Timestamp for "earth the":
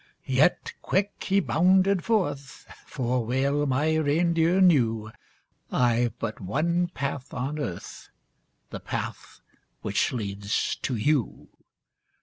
7.59-8.79